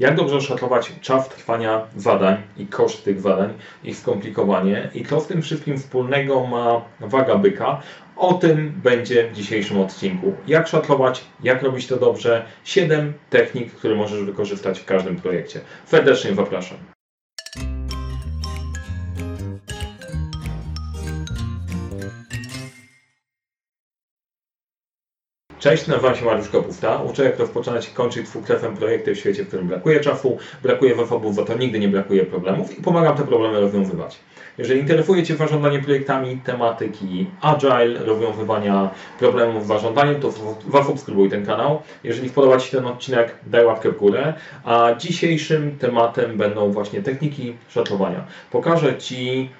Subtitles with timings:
[0.00, 3.54] jak dobrze oszacować czas trwania zadań i koszt tych zadań,
[3.84, 7.82] ich skomplikowanie i co w tym wszystkim wspólnego ma waga byka.
[8.16, 10.32] O tym będzie w dzisiejszym odcinku.
[10.46, 12.44] Jak szacować, jak robić to dobrze.
[12.64, 15.60] 7 technik, które możesz wykorzystać w każdym projekcie.
[15.86, 16.99] Serdecznie zapraszam.
[25.60, 27.02] Cześć, nazywam się Mariusz Kopówta.
[27.02, 31.34] Uczę jak rozpoczynać i kończyć dwukrefem projekty w świecie, w którym brakuje czasu, brakuje zasobów,
[31.34, 34.20] za to nigdy nie brakuje problemów i pomagam te problemy rozwiązywać.
[34.58, 40.32] Jeżeli interesuje Cię zarządzanie projektami, tematyki agile, rozwiązywania problemów w zarządzaniu, to
[40.72, 41.82] zasubskrybuj ten kanał.
[42.04, 44.34] Jeżeli podoba Ci się ten odcinek, daj łapkę w górę.
[44.64, 48.24] A dzisiejszym tematem będą właśnie techniki szacowania.
[48.50, 49.50] Pokażę Ci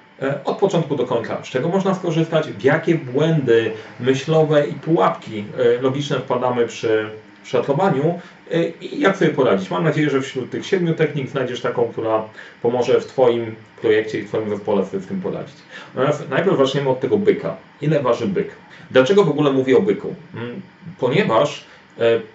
[0.44, 5.82] od początku do końca, z czego można skorzystać, w jakie błędy myślowe i pułapki e,
[5.82, 7.10] logiczne wpadamy przy
[7.44, 8.20] szacowaniu
[8.50, 9.70] e, i jak sobie poradzić.
[9.70, 12.24] Mam nadzieję, że wśród tych siedmiu technik znajdziesz taką, która
[12.62, 15.56] pomoże w Twoim projekcie i Twoim zespole w tym poradzić.
[15.94, 17.56] Natomiast najpierw zaczniemy od tego byka.
[17.80, 18.48] Ile waży byk?
[18.90, 20.14] Dlaczego w ogóle mówię o byku?
[20.34, 20.60] Mm,
[20.98, 21.64] ponieważ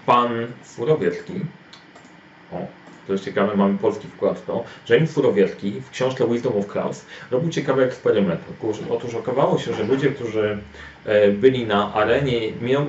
[0.05, 1.33] pan Furowiecki,
[2.53, 2.57] o,
[3.07, 7.05] to jest ciekawe, mamy polski wkład w to, James Furowiecki w książce Wisdom of Crowds
[7.31, 8.41] robił ciekawy eksperyment.
[8.89, 10.57] Otóż okazało się, że ludzie, którzy
[11.05, 12.39] e, byli na arenie,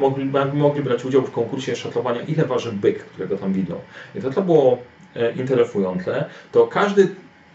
[0.01, 3.75] mogli, mogli brać udział w konkursie szacowania, ile waży byk, którego tam widzą.
[4.15, 4.79] I to, co było
[5.17, 7.09] e, interesujące, to każdy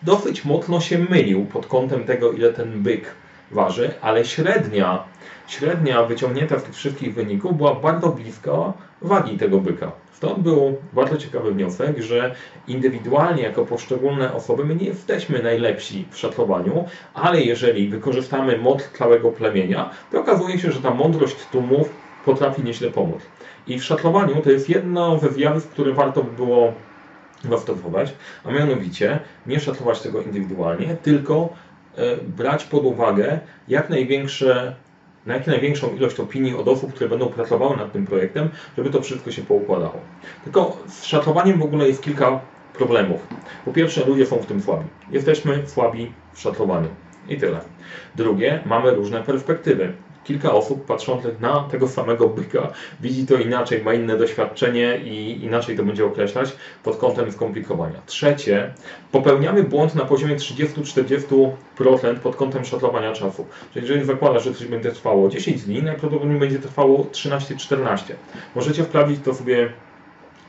[0.04, 3.16] dosyć mocno się mylił pod kątem tego, ile ten byk
[3.52, 5.04] waży, ale średnia,
[5.48, 9.92] średnia wyciągnięta z tych wszystkich wyników była bardzo bliska wagi tego byka.
[10.14, 12.36] Stąd był bardzo ciekawy wniosek, że
[12.68, 19.32] indywidualnie jako poszczególne osoby my nie jesteśmy najlepsi w szacowaniu, ale jeżeli wykorzystamy moc całego
[19.32, 21.90] plemienia, to okazuje się, że ta mądrość tłumów
[22.26, 23.22] potrafi nieźle pomóc.
[23.68, 26.74] I w szacowaniu to jest jedno ze zjawisk, które warto by było
[27.50, 31.50] zastosować, a mianowicie nie szacować tego indywidualnie, tylko
[32.28, 34.76] brać pod uwagę jak największe
[35.26, 39.02] na jak największą ilość opinii od osób, które będą pracowały nad tym projektem, żeby to
[39.02, 40.00] wszystko się poukładało.
[40.44, 42.40] Tylko z szacowaniem w ogóle jest kilka
[42.74, 43.28] problemów.
[43.66, 44.86] Po pierwsze, ludzie są w tym słabi.
[45.12, 46.88] Jesteśmy słabi w szacowaniu.
[47.30, 47.60] I tyle.
[48.16, 49.94] Drugie, mamy różne perspektywy
[50.24, 55.78] kilka osób patrzących na tego samego byka widzi to inaczej, ma inne doświadczenie i inaczej
[55.78, 58.02] to będzie określać pod kątem skomplikowania.
[58.06, 58.74] Trzecie,
[59.12, 61.52] popełniamy błąd na poziomie 30-40%
[62.24, 63.46] pod kątem szacowania czasu.
[63.74, 68.14] Czyli jeżeli zakładasz, że coś będzie trwało 10 dni, najprawdopodobniej będzie trwało 13-14.
[68.56, 69.70] Możecie wprawić to sobie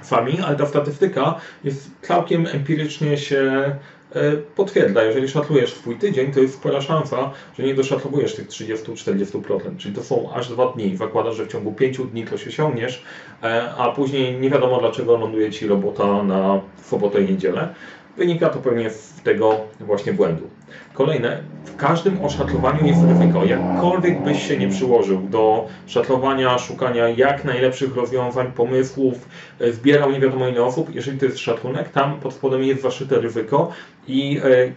[0.06, 3.72] sami, ale ta statystyka jest całkiem empirycznie się
[4.14, 9.76] E, potwierdza, jeżeli szacujesz swój tydzień, to jest spora szansa, że nie doszacowujesz tych 30-40%,
[9.76, 10.96] czyli to są aż dwa dni.
[10.96, 13.04] Zakładasz, że w ciągu 5 dni to się osiągniesz,
[13.42, 17.74] e, a później nie wiadomo dlaczego ląduje Ci robota na sobotę i niedzielę.
[18.16, 20.51] Wynika to pewnie z tego właśnie błędu.
[20.94, 23.44] Kolejne, w każdym oszacowaniu jest ryzyko.
[23.44, 29.28] Jakkolwiek byś się nie przyłożył do szaclowania, szukania jak najlepszych rozwiązań, pomysłów,
[29.60, 33.20] e, zbierał nie wiadomo ile osób, jeżeli to jest szacunek, tam pod spodem jest zaszyte
[33.20, 33.72] ryzyko
[34.08, 34.72] i e,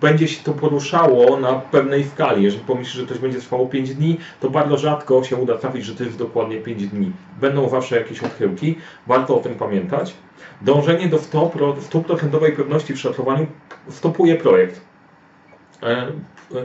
[0.00, 2.42] będzie się to poruszało na pewnej skali.
[2.42, 5.94] Jeżeli pomyślisz, że coś będzie trwało 5 dni, to bardzo rzadko się uda trafić, że
[5.94, 7.12] to jest dokładnie 5 dni.
[7.40, 10.14] Będą zawsze jakieś odchyłki, warto o tym pamiętać.
[10.62, 13.46] Dążenie do 100% pewności w szacowaniu
[13.88, 14.80] stopuje projekt.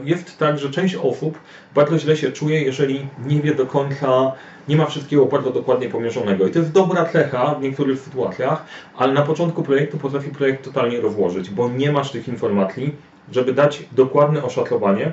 [0.04, 1.38] Jest tak, że część osób
[1.74, 4.32] bardzo źle się czuje, jeżeli nie wie do końca,
[4.68, 6.46] nie ma wszystkiego bardzo dokładnie pomierzonego.
[6.46, 8.64] I to jest dobra cecha w niektórych sytuacjach,
[8.96, 12.94] ale na początku projektu potrafi projekt totalnie rozłożyć, bo nie masz tych informacji,
[13.32, 15.12] żeby dać dokładne oszacowanie.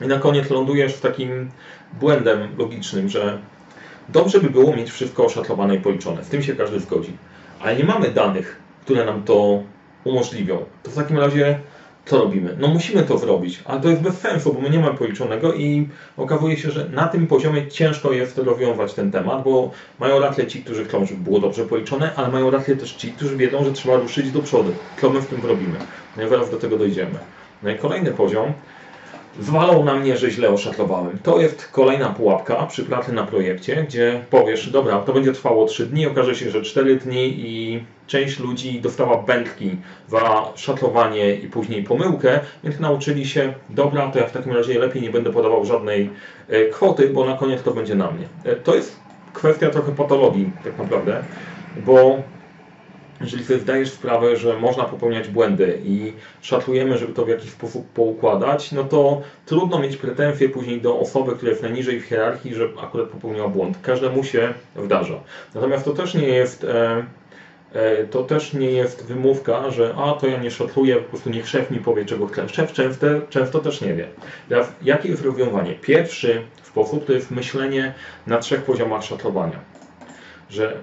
[0.00, 1.50] I na koniec lądujesz w takim
[2.00, 3.38] błędem logicznym, że
[4.08, 6.24] dobrze by było mieć wszystko oszacowane i policzone.
[6.24, 7.12] Z tym się każdy zgodzi.
[7.60, 9.62] Ale nie mamy danych, które nam to
[10.04, 10.64] umożliwią.
[10.82, 11.58] To w takim razie
[12.08, 12.56] co robimy?
[12.58, 15.88] No musimy to zrobić, ale to jest bez sensu, bo my nie mamy policzonego i
[16.16, 20.62] okazuje się, że na tym poziomie ciężko jest rozwiązać ten temat, bo mają rację ci,
[20.62, 23.96] którzy chcą, żeby było dobrze policzone, ale mają rację też ci, którzy wiedzą, że trzeba
[23.96, 24.72] ruszyć do przodu.
[25.00, 25.78] Co my w tym robimy?
[26.16, 27.18] No i zaraz do tego dojdziemy.
[27.62, 28.52] No i kolejny poziom
[29.38, 31.18] zwalą na mnie, że źle oszacowałem.
[31.22, 35.86] To jest kolejna pułapka przy pracy na projekcie, gdzie powiesz, dobra, to będzie trwało 3
[35.86, 39.76] dni, okaże się, że 4 dni i część ludzi dostała bętki
[40.08, 45.02] za szacowanie i później pomyłkę, więc nauczyli się, dobra, to ja w takim razie lepiej
[45.02, 46.10] nie będę podawał żadnej
[46.48, 48.26] e, kwoty, bo na koniec to będzie na mnie.
[48.44, 48.96] E, to jest
[49.32, 51.22] kwestia trochę patologii tak naprawdę,
[51.76, 52.22] bo
[53.20, 57.88] jeżeli sobie zdajesz sprawę, że można popełniać błędy i szacujemy, żeby to w jakiś sposób
[57.88, 62.68] poukładać, no to trudno mieć pretensje później do osoby, która jest najniżej w hierarchii, że
[62.82, 63.78] akurat popełniła błąd.
[63.82, 65.20] Każdemu się wdarza.
[65.54, 67.04] Natomiast to też nie jest e,
[67.72, 71.48] e, to też nie jest wymówka, że a to ja nie szatluję, po prostu niech
[71.48, 72.48] szef mi powie czego chce.
[72.48, 74.08] Szef często, często też nie wie.
[74.48, 75.74] Teraz jakie jest rozwiązanie?
[75.74, 77.94] Pierwszy sposób to jest myślenie
[78.26, 79.58] na trzech poziomach szatlowania.
[80.50, 80.76] Że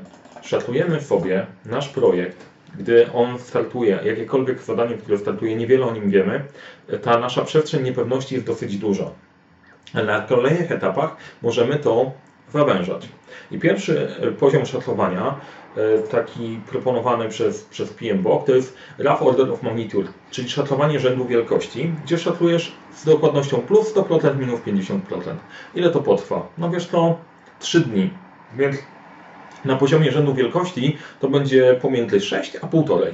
[0.45, 2.45] szatlujemy sobie nasz projekt,
[2.77, 6.43] gdy on startuje, jakiekolwiek zadanie, które startuje, niewiele o nim wiemy,
[7.01, 9.11] ta nasza przestrzeń niepewności jest dosyć duża.
[9.93, 12.11] Na kolejnych etapach możemy to
[12.53, 13.09] zawężać.
[13.51, 15.35] I pierwszy e, poziom szatlowania,
[15.77, 21.25] e, taki proponowany przez, przez PMBOK, to jest Rough Order of Magnitude, czyli szatlowanie rzędu
[21.25, 24.99] wielkości, gdzie szatlujesz z dokładnością plus 100%, minus 50%.
[25.75, 26.47] Ile to potrwa?
[26.57, 27.17] No wiesz to
[27.59, 28.09] 3 dni,
[28.57, 28.77] więc
[29.65, 33.05] na poziomie rzędu wielkości to będzie pomiędzy 6 a 1,5.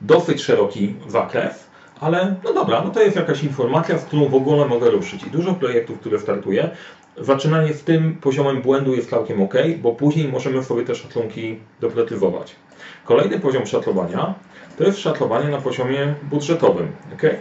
[0.00, 1.66] Dosyć szeroki zakres,
[2.00, 5.24] ale no dobra, no to jest jakaś informacja, z którą w ogóle mogę ruszyć.
[5.24, 6.70] I dużo projektów, które startuję,
[7.18, 12.56] zaczynanie z tym poziomem błędu jest całkiem ok, bo później możemy sobie te szacunki doprecyzować.
[13.04, 14.34] Kolejny poziom szatlowania
[14.78, 16.88] to jest szatlowanie na poziomie budżetowym.
[17.14, 17.36] Okay?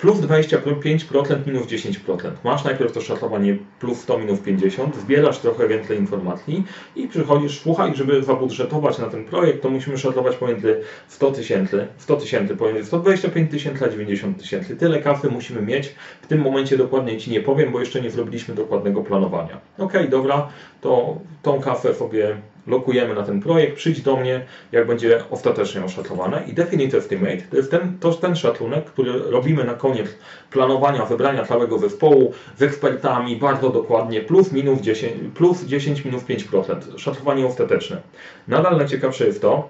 [0.00, 2.30] Plus 25%, minus 10%.
[2.44, 6.64] Masz najpierw to szacowanie plus 100, minus 50, zbierasz trochę więcej informacji
[6.96, 12.16] i przychodzisz, słuchaj, żeby zabudżetować na ten projekt, to musimy szacować pomiędzy 100 tysięcy, 100
[12.16, 14.76] tysięcy, pomiędzy 125 tysięcy a 90 tysięcy.
[14.76, 15.94] Tyle kasy musimy mieć.
[16.22, 19.60] W tym momencie dokładnie Ci nie powiem, bo jeszcze nie zrobiliśmy dokładnego planowania.
[19.78, 20.48] Ok, dobra,
[20.80, 22.36] to tą kasę sobie
[22.66, 26.42] lokujemy na ten projekt, przyjdź do mnie, jak będzie ostatecznie oszatlowane.
[26.46, 30.08] I Definite Estimate to jest ten, to ten szacunek, który robimy na koniec
[30.50, 36.98] planowania, wybrania całego zespołu z ekspertami bardzo dokładnie, plus minus 10, plus 10 minus 5%.
[36.98, 37.96] Szacowanie ostateczne.
[38.48, 39.68] Nadal najciekawsze jest to,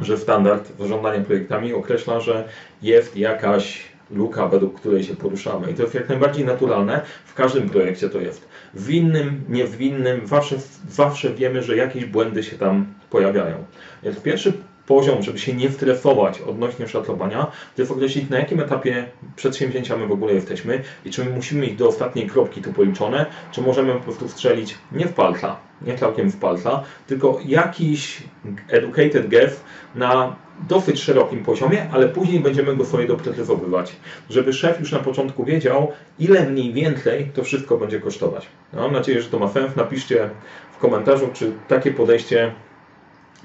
[0.00, 2.48] że standard zarządzania projektami określa, że
[2.82, 5.70] jest jakaś luka, według której się poruszamy.
[5.70, 7.00] I to jest jak najbardziej naturalne.
[7.24, 8.48] W każdym projekcie to jest.
[8.74, 10.56] W innym, nie w innym, zawsze,
[10.88, 13.64] zawsze wiemy, że jakieś błędy się tam pojawiają.
[14.02, 14.52] Więc pierwszy
[14.86, 17.46] poziom, żeby się nie stresować odnośnie szacowania,
[17.76, 21.66] to jest określić na jakim etapie przedsięwzięcia my w ogóle jesteśmy i czy my musimy
[21.66, 25.98] iść do ostatniej kropki tu policzone, czy możemy po prostu strzelić nie w palca, nie
[25.98, 28.22] całkiem w palca, tylko jakiś
[28.68, 29.60] educated guess
[29.94, 30.36] na
[30.68, 33.96] dosyć szerokim poziomie, ale później będziemy go sobie doprecyzowywać,
[34.30, 38.46] żeby szef już na początku wiedział, ile mniej więcej to wszystko będzie kosztować.
[38.72, 39.76] No, mam nadzieję, że to ma sens.
[39.76, 40.30] Napiszcie
[40.72, 42.52] w komentarzu, czy takie podejście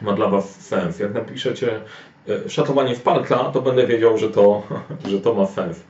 [0.01, 0.99] ma dla Was sens.
[0.99, 1.81] Jak napiszecie
[2.29, 4.63] e, szatowanie w palca, to będę wiedział, że to,
[5.11, 5.83] że to ma sens.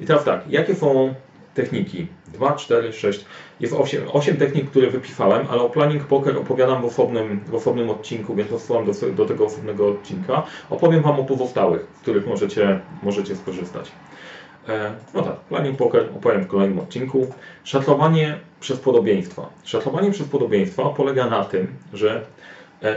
[0.00, 1.14] I teraz tak, jakie są
[1.54, 2.06] techniki?
[2.32, 3.24] 2, 4, 6.
[3.60, 7.90] Jest 8, 8 technik, które wypisałem, ale o Planning Poker opowiadam w osobnym, w osobnym
[7.90, 10.42] odcinku, więc odsyłam do, do tego osobnego odcinka.
[10.70, 13.92] Opowiem Wam o pozostałych, z których możecie, możecie skorzystać.
[14.68, 17.26] E, no tak, Planning Poker opowiem w kolejnym odcinku.
[17.64, 19.48] Szatlowanie przez podobieństwa.
[19.64, 22.24] Szatlowanie przez podobieństwa polega na tym, że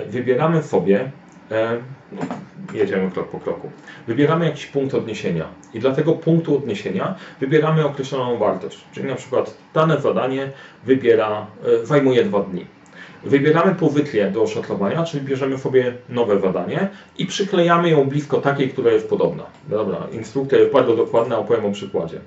[0.07, 1.11] wybieramy sobie,
[1.51, 1.77] e,
[2.11, 2.21] no,
[2.73, 3.69] jedziemy krok po kroku,
[4.07, 9.57] wybieramy jakiś punkt odniesienia i dla tego punktu odniesienia wybieramy określoną wartość, czyli na przykład
[9.73, 10.51] dane zadanie
[10.85, 11.47] wybiera,
[11.81, 12.65] e, zajmuje dwa dni.
[13.23, 16.87] Wybieramy pozycję do oszatlowania, czyli bierzemy sobie nowe zadanie
[17.17, 19.43] i przyklejamy ją blisko takiej, która jest podobna.
[19.69, 22.19] Dobra, instrukcja jest bardzo dokładna, opowiem o przykładzie.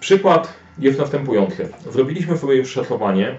[0.00, 1.68] Przykład jest następujący.
[1.90, 3.38] Zrobiliśmy sobie już szatlowanie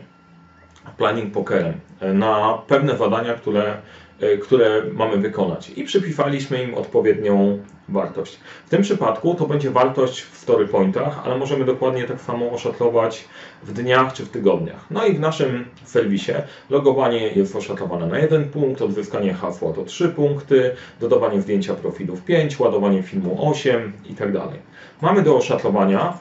[0.97, 1.73] planning pokerem
[2.13, 3.77] na pewne zadania, które,
[4.19, 7.59] e, które mamy wykonać i przypisaliśmy im odpowiednią
[7.89, 8.39] wartość.
[8.65, 13.25] W tym przypadku to będzie wartość w story pointach, ale możemy dokładnie tak samo oszatlować
[13.63, 14.85] w dniach czy w tygodniach.
[14.91, 16.31] No i w naszym serwisie
[16.69, 22.59] logowanie jest oszatlowane na jeden punkt, odzyskanie hasła to 3 punkty, dodawanie zdjęcia profilów 5,
[22.59, 24.59] ładowanie filmu 8 i tak dalej.
[25.01, 26.13] Mamy do oszatlowania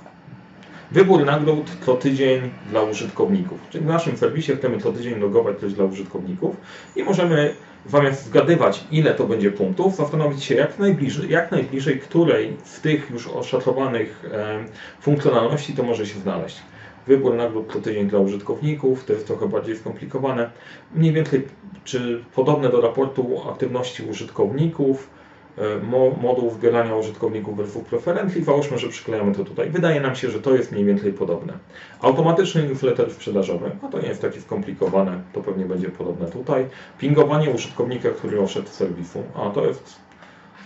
[0.93, 3.59] Wybór nagród co tydzień dla użytkowników.
[3.71, 6.57] Czyli w naszym serwisie chcemy co tydzień logować coś dla użytkowników
[6.97, 7.55] i możemy
[7.87, 13.11] zamiast zgadywać ile to będzie punktów, zastanowić się jak najbliżej, jak najbliżej której z tych
[13.11, 14.65] już oszacowanych e,
[15.01, 16.63] funkcjonalności to może się znaleźć.
[17.07, 20.51] Wybór nagród co tydzień dla użytkowników, to jest trochę bardziej skomplikowane.
[20.95, 21.49] Mniej więcej
[21.85, 25.11] czy podobne do raportu aktywności użytkowników,
[25.59, 25.79] E,
[26.23, 28.45] moduł wybierania użytkowników versus preferencji.
[28.45, 29.71] Załóżmy, że przyklejamy to tutaj.
[29.71, 31.53] Wydaje nam się, że to jest mniej więcej podobne.
[32.01, 36.67] Automatyczny newsletter sprzedażowy, no to nie jest takie skomplikowane, to pewnie będzie podobne tutaj.
[36.99, 39.97] Pingowanie użytkownika, który oszedł z serwisu, a to jest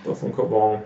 [0.02, 0.80] stosunkowo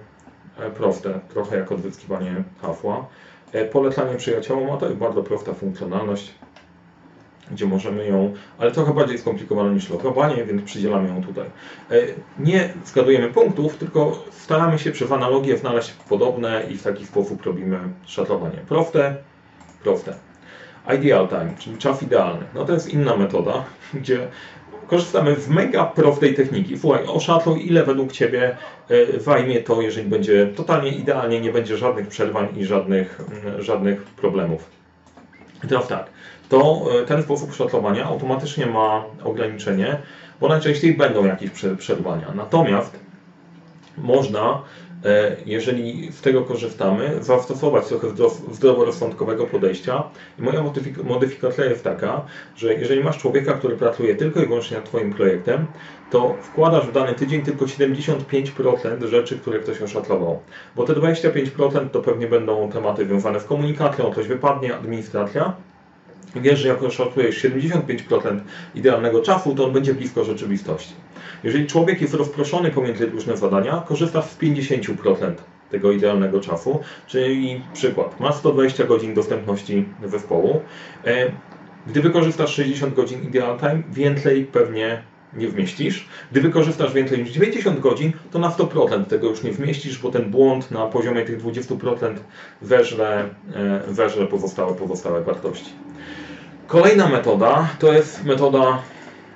[0.59, 3.07] e, proste, trochę jak odzyskiwanie hasła.
[3.52, 6.35] E, polecanie przyjaciołom, a to jest bardzo prosta funkcjonalność
[7.50, 11.47] gdzie możemy ją, ale trochę bardziej skomplikowane niż logowanie, więc przydzielamy ją tutaj.
[11.90, 11.95] E,
[12.38, 17.78] nie zgadujemy punktów, tylko staramy się przez analogię znaleźć podobne i w taki sposób robimy
[18.07, 18.59] szatowanie.
[18.69, 19.16] Proste,
[19.83, 20.14] proste.
[20.97, 22.45] Ideal time, czyli czas idealny.
[22.54, 23.64] No to jest inna metoda,
[23.95, 24.28] gdzie
[24.87, 26.78] korzystamy w mega prostej techniki.
[26.78, 28.57] Słuchaj, oszatluj ile według Ciebie
[28.90, 34.02] e, zajmie to, jeżeli będzie totalnie idealnie, nie będzie żadnych przerwań i żadnych, mm, żadnych
[34.02, 34.71] problemów.
[35.64, 36.07] I teraz tak,
[36.50, 39.99] to e, ten sposób szatlowania automatycznie ma ograniczenie,
[40.40, 42.26] bo najczęściej będą jakieś przerwania.
[42.35, 42.99] Natomiast
[43.99, 44.62] można
[45.04, 48.09] E, jeżeli z tego korzystamy, zastosować trochę
[48.52, 50.02] zdroworozsądkowego podejścia.
[50.38, 50.64] I moja
[51.04, 52.25] modyfikacja jest taka,
[52.57, 55.66] że jeżeli masz człowieka, który pracuje tylko i wyłącznie nad Twoim projektem,
[56.11, 60.38] to wkładasz w dany tydzień tylko 75% rzeczy, które ktoś oszatlował.
[60.76, 65.52] Bo te 25% to pewnie będą tematy związane z komunikacją, coś wypadnie, administracja.
[66.37, 68.41] Wiesz, że jak oszacujesz 75%
[68.75, 70.95] idealnego czasu, to on będzie blisko rzeczywistości.
[71.45, 75.35] Jeżeli człowiek jest rozproszony pomiędzy różne zadania, korzysta z 50%
[75.71, 80.61] tego idealnego czasu, czyli przykład, masz 120 godzin dostępności zespołu,
[81.07, 81.31] e,
[81.87, 85.03] gdy wykorzystasz 60 godzin ideal time, więcej pewnie
[85.35, 86.09] nie wmieścisz.
[86.31, 90.31] Gdy wykorzystasz więcej niż 90 godzin, to na 100% tego już nie wmieścisz, bo ten
[90.31, 92.15] błąd na poziomie tych 20%
[92.63, 95.71] weżle, e, weżle pozostałe, pozostałe wartości.
[96.67, 98.83] Kolejna metoda to jest metoda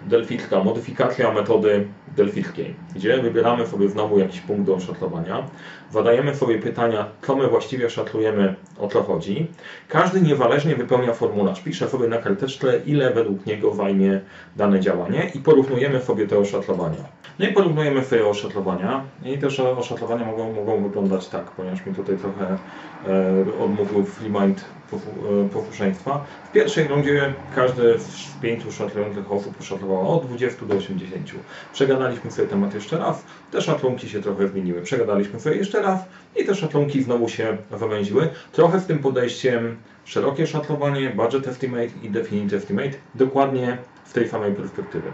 [0.07, 1.87] delficka, modyfikacja metody
[2.17, 5.47] delfickiej, gdzie wybieramy sobie znowu jakiś punkt do szatlowania,
[5.93, 9.47] zadajemy sobie pytania, co my właściwie szatlujemy, o co chodzi.
[9.89, 14.21] Każdy niezależnie wypełnia formularz, pisze sobie na karteczce, ile według niego zajmie
[14.57, 17.25] dane działanie i porównujemy sobie te oszatlowania.
[17.39, 22.17] No i porównujemy sobie oszatlowania i te oszatlowania mogą, mogą wyglądać tak, ponieważ mi tutaj
[22.17, 22.59] trochę
[23.07, 24.65] e, odmówił FreeMind
[24.95, 26.25] E, posłuszeństwa.
[26.49, 31.31] W pierwszej rundzie każdy z pięciu szatlujących osób szatlowało od 20 do 80.
[31.73, 34.83] Przegadaliśmy sobie temat jeszcze raz, te szatlunki się trochę zmieniły.
[34.83, 36.01] Przegadaliśmy sobie jeszcze raz
[36.37, 38.31] i te szatlunki znowu się zawęziły.
[38.53, 44.55] Trochę z tym podejściem szerokie szatlowanie, budget estimate i definite estimate, dokładnie w tej samej
[44.55, 45.13] perspektywie.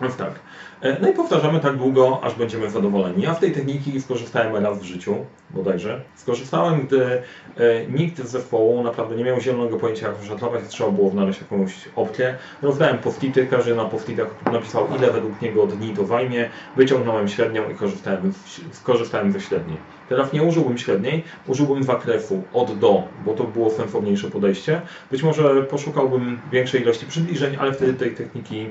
[0.00, 0.32] Więc tak.
[0.80, 3.22] E, no i powtarzamy tak długo, aż będziemy zadowoleni.
[3.22, 5.16] Ja w tej techniki skorzystałem raz w życiu,
[5.50, 6.00] bodajże.
[6.14, 7.22] Skorzystałem, gdy e,
[7.86, 12.36] nikt z zespołu naprawdę nie miał zielonego pojęcia, jak szatlować, trzeba było znaleźć jakąś opcję.
[12.62, 17.74] Rozdałem poftity, każdy na poftitach napisał, ile według niego dni to zajmie, wyciągnąłem średnią i
[17.74, 18.32] korzystałem,
[18.72, 19.76] skorzystałem ze średniej.
[20.08, 24.80] Teraz nie użyłbym średniej, użyłbym zakresu od do, bo to było sensowniejsze podejście.
[25.10, 28.66] Być może poszukałbym większej ilości przybliżeń, ale wtedy tej techniki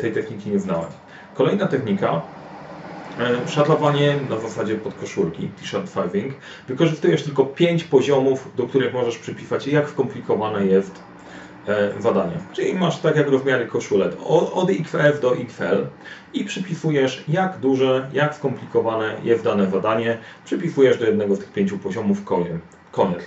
[0.00, 0.90] tej techniki nie znałem.
[1.34, 2.22] Kolejna technika
[3.20, 6.34] e, Szatlowanie na zasadzie podkoszulki, t-shirt fiving.
[6.68, 11.02] Wykorzystujesz tylko 5 poziomów, do których możesz przypisać, jak skomplikowane jest
[11.68, 12.36] e, zadanie.
[12.52, 14.12] Czyli masz tak jak rozmiary koszulek
[14.54, 15.86] od XF do XL
[16.34, 20.18] i przypisujesz jak duże, jak skomplikowane jest dane zadanie.
[20.44, 22.18] Przypisujesz do jednego z tych pięciu poziomów
[22.90, 23.22] koniec.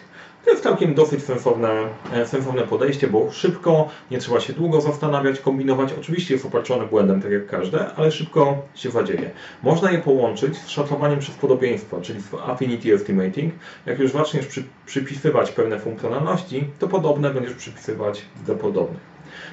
[0.47, 1.69] To jest całkiem dosyć sensowne,
[2.13, 5.93] e, sensowne podejście, bo szybko, nie trzeba się długo zastanawiać, kombinować.
[5.99, 9.31] Oczywiście jest obarczone błędem, tak jak każde, ale szybko się zadzieje.
[9.63, 13.53] Można je połączyć z szatlowaniem przez podobieństwo, czyli z affinity estimating.
[13.85, 19.01] Jak już zaczniesz przy, przypisywać pewne funkcjonalności, to podobne będziesz przypisywać do podobnych.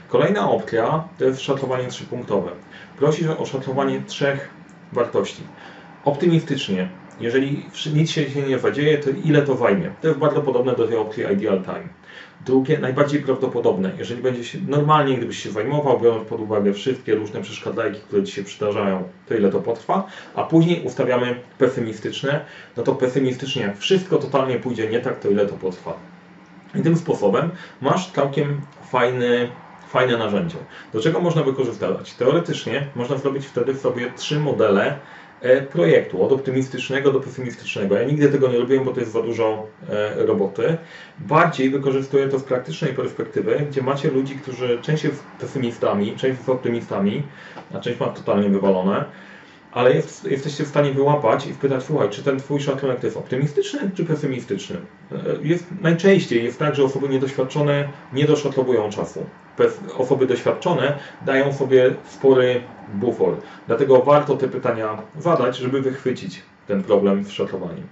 [0.08, 2.50] Kolejna opcja to jest szatlowanie trzypunktowe.
[2.98, 4.48] Prosisz o szatlowanie trzech
[4.92, 5.42] wartości.
[6.04, 6.88] Optymistycznie
[7.20, 9.90] jeżeli nic się nie zadzieje, to ile to zajmie?
[10.00, 11.88] To jest bardzo podobne do tej opcji ideal time.
[12.46, 17.42] Drugie, najbardziej prawdopodobne, jeżeli będzie się normalnie, gdybyś się zajmował, biorąc pod uwagę wszystkie różne
[17.42, 22.44] przeszkadzajki, które Ci się przydarzają, to ile to potrwa, a później ustawiamy pesymistyczne,
[22.76, 25.96] no to pesymistycznie, jak wszystko totalnie pójdzie nie tak, to ile to potrwa.
[26.74, 29.48] I tym sposobem masz całkiem fajny,
[29.88, 30.56] fajne narzędzie.
[30.92, 32.14] Do czego można wykorzystywać?
[32.14, 34.98] Teoretycznie można zrobić wtedy sobie trzy modele
[35.70, 37.94] projektu, od optymistycznego do pesymistycznego.
[37.94, 40.76] Ja nigdy tego nie robiłem, bo to jest za dużo e, roboty.
[41.18, 46.48] Bardziej wykorzystuję to z praktycznej perspektywy, gdzie macie ludzi, którzy część jest pesymistami, część jest
[46.48, 47.22] optymistami,
[47.74, 49.04] a część ma totalnie wywalone
[49.74, 53.16] ale jest, jesteście w stanie wyłapać i wpytać, słuchaj, czy ten twój szacunek to jest
[53.16, 54.76] optymistyczny czy pesymistyczny?
[55.12, 59.26] E, jest, najczęściej jest tak, że osoby niedoświadczone nie doszatlowują czasu.
[59.98, 62.60] Osoby doświadczone dają sobie spory
[62.94, 63.36] bufor.
[63.66, 67.82] Dlatego warto te pytania zadać, żeby wychwycić ten problem w szatlowaniu.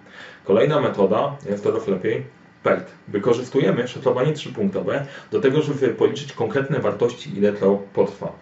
[0.44, 2.24] Kolejna metoda, jest teraz lepiej,
[2.62, 2.90] PERT.
[3.08, 8.32] Wykorzystujemy szatlowanie trzypunktowe do tego, żeby policzyć konkretne wartości, ile to potrwa.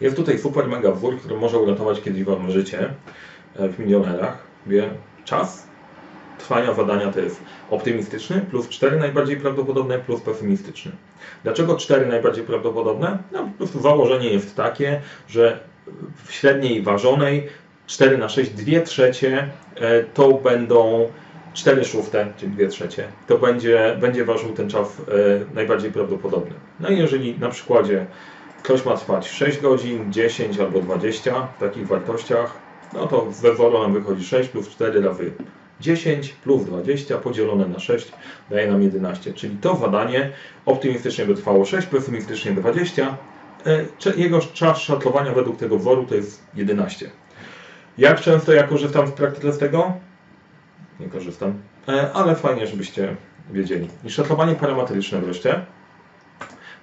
[0.00, 2.88] Jest tutaj super mega wór, który może uratować kiedyś Wam życie
[3.56, 4.38] e, w milionerach.
[4.66, 4.90] Wie,
[5.24, 5.70] czas
[6.38, 10.92] trwania zadania to jest optymistyczny plus 4 najbardziej prawdopodobne plus pesymistyczny.
[11.44, 13.18] Dlaczego 4 najbardziej prawdopodobne?
[13.32, 15.60] No po prostu założenie jest takie, że
[16.24, 17.48] w średniej ważonej
[17.86, 21.08] 4 na 6, 2 trzecie e, to będą
[21.54, 26.54] 4 szóste, czyli 2 trzecie, to będzie, będzie ważył ten czas e, najbardziej prawdopodobny.
[26.80, 28.06] No i jeżeli na przykładzie
[28.62, 32.52] ktoś ma trwać 6 godzin, 10 albo 20 w takich wartościach,
[32.92, 35.32] no to we WORO nam wychodzi 6 plus 4 razy
[35.80, 38.12] 10 plus 20 podzielone na 6
[38.50, 39.32] daje nam 11.
[39.32, 40.30] Czyli to zadanie
[40.66, 43.16] optymistycznie by trwało 6, pesymistycznie 20.
[43.66, 43.84] E,
[44.16, 47.10] Jego czas szatlowania według tego woru to jest 11.
[47.98, 49.92] Jak często ja korzystam w praktyce z tego?
[51.00, 51.54] Nie korzystam,
[51.88, 53.16] E, ale fajnie, żebyście
[53.52, 53.88] wiedzieli.
[54.04, 55.64] I szatlowanie parametryczne wreszcie.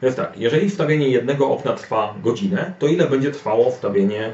[0.02, 4.32] Więc tak, jeżeli wstawienie jednego okna trwa godzinę, to ile będzie trwało wstawienie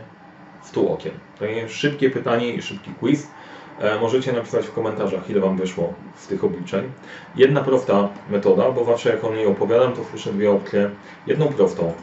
[0.64, 1.12] 100 okien?
[1.40, 3.28] To jest szybkie pytanie i szybki quiz.
[3.80, 6.92] E, Możecie napisać w komentarzach, ile Wam wyszło z tych obliczeń.
[7.36, 10.90] Jedna prosta metoda, bo zawsze jak o niej opowiadam, to słyszę dwie opcje.
[11.28, 11.94] Jedną prostą.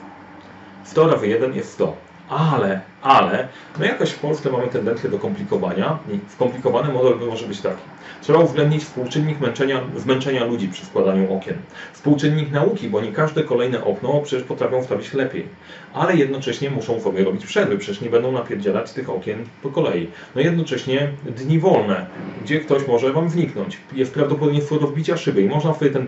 [0.84, 1.96] 100 razy 1 jest 100.
[2.28, 7.82] Ale, ale, no jakoś w Polsce mamy tendencję do komplikowania skomplikowany model może być taki.
[8.22, 11.56] Trzeba uwzględnić współczynnik męczenia, zmęczenia ludzi przy składaniu okien.
[11.92, 15.46] Współczynnik nauki, bo nie każde kolejne okno przecież potrafią wstawić lepiej.
[15.94, 20.08] Ale jednocześnie muszą sobie robić przerwy, przecież nie będą napierdzielać tych okien po kolei.
[20.34, 22.06] No jednocześnie dni wolne,
[22.44, 23.78] gdzie ktoś może Wam wniknąć.
[23.92, 26.06] Jest prawdopodobieństwo do wbicia szyby i można sobie ten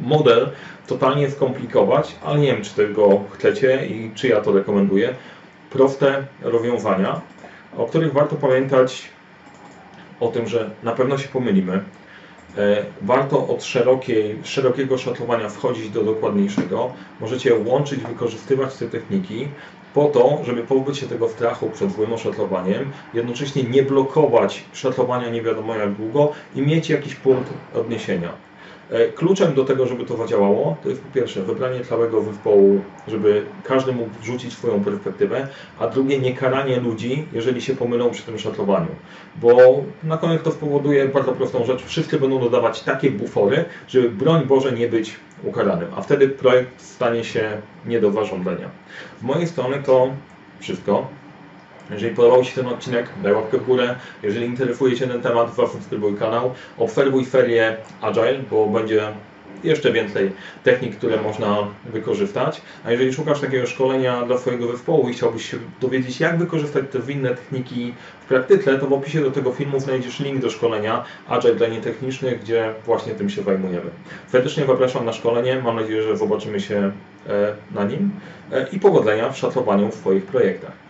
[0.00, 0.50] model
[0.86, 5.14] totalnie skomplikować, ale nie wiem, czy tego chcecie i czy ja to rekomenduję.
[5.72, 7.20] Proste rozwiązania,
[7.76, 9.08] o których warto pamiętać
[10.20, 11.80] o tym, że na pewno się pomylimy.
[12.58, 16.92] E, Warto od szerokiej, szerokiego szatlowania wchodzić do dokładniejszego.
[17.20, 19.48] Możecie łączyć, wykorzystywać te techniki
[19.94, 25.42] po to, żeby pozbyć się tego strachu przed złym oszatlowaniem, jednocześnie nie blokować szatlowania nie
[25.42, 28.32] wiadomo jak długo i mieć jakiś punkt odniesienia.
[28.92, 33.42] E, Kluczem do tego, żeby to zadziałało, to jest po pierwsze wybranie całego zespołu, żeby
[33.64, 38.38] każdy mógł wrzucić swoją perspektywę, a drugie nie karanie ludzi, jeżeli się pomylą przy tym
[38.38, 38.88] szatlowaniu.
[39.40, 41.82] Bo na koniec to spowoduje bardzo prostą rzecz.
[41.84, 47.24] Wszyscy będą dodawać takie bufory, żeby broń Boże nie być ukaranym, a wtedy projekt stanie
[47.24, 48.70] się nie do zarządzania.
[49.20, 50.10] Z mojej strony to
[50.60, 51.21] wszystko.
[51.90, 53.94] Jeżeli podobał Ci ten odcinek, daj łapkę w górę.
[54.22, 56.54] Jeżeli interesuje Cię ten temat, zasubskrybuj kanał.
[56.78, 59.12] Obserwuj ferię Agile, bo będzie
[59.64, 60.30] jeszcze więcej
[60.64, 62.62] technik, które można wykorzystać.
[62.84, 67.12] A jeżeli szukasz takiego szkolenia dla swojego zespołu i chciałbyś się dowiedzieć, jak wykorzystać te
[67.12, 71.54] inne techniki w praktyce, to w opisie do tego filmu znajdziesz link do szkolenia Agile
[71.54, 73.90] dla nietechnicznych, gdzie właśnie tym się zajmujemy.
[74.28, 75.60] Serdecznie zapraszam na szkolenie.
[75.64, 76.92] Mam nadzieję, że zobaczymy się
[77.28, 78.10] e, na nim
[78.52, 80.81] e, i powodzenia w szatlowaniu w swoich projektach.